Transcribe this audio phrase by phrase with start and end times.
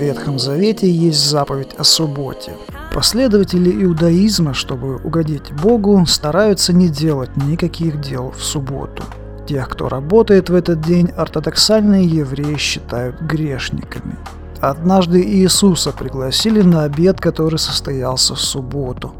[0.00, 2.52] Ветхом Завете есть заповедь о субботе.
[2.94, 9.02] Последователи иудаизма, чтобы угодить Богу, стараются не делать никаких дел в субботу.
[9.46, 14.16] Тех, кто работает в этот день, ортодоксальные евреи считают грешниками.
[14.62, 19.12] Однажды Иисуса пригласили на обед, который состоялся в субботу.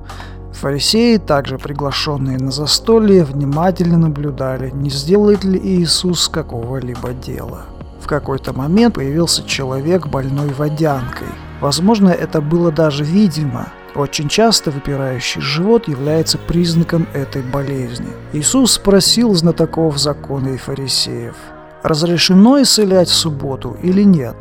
[0.54, 7.66] Фарисеи, также приглашенные на застолье, внимательно наблюдали, не сделает ли Иисус какого-либо дела.
[8.00, 11.28] В какой-то момент появился человек больной водянкой.
[11.60, 13.68] Возможно, это было даже видимо.
[13.94, 18.08] Очень часто выпирающий живот является признаком этой болезни.
[18.32, 21.34] Иисус спросил знатоков закона и фарисеев,
[21.82, 24.36] разрешено исцелять в субботу или нет?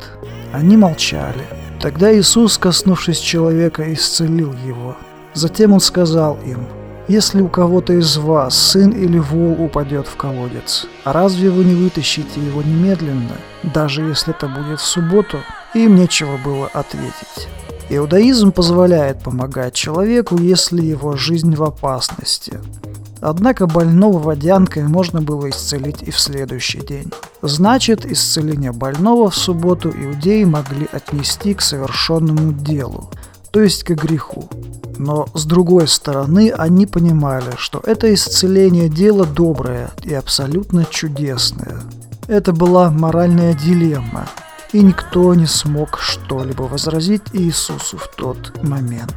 [0.52, 1.44] Они молчали.
[1.80, 4.96] Тогда Иисус, коснувшись человека, исцелил его.
[5.34, 6.66] Затем он сказал им,
[7.10, 12.40] «Если у кого-то из вас сын или вол упадет в колодец, разве вы не вытащите
[12.40, 15.38] его немедленно, даже если это будет в субботу?»
[15.74, 17.48] Им нечего было ответить.
[17.88, 22.60] Иудаизм позволяет помогать человеку, если его жизнь в опасности.
[23.20, 27.10] Однако больного водянкой можно было исцелить и в следующий день.
[27.42, 33.10] Значит, исцеление больного в субботу иудеи могли отнести к совершенному делу,
[33.50, 34.48] то есть к греху.
[35.00, 41.80] Но с другой стороны, они понимали, что это исцеление дело доброе и абсолютно чудесное.
[42.28, 44.28] Это была моральная дилемма,
[44.74, 49.14] и никто не смог что-либо возразить Иисусу в тот момент.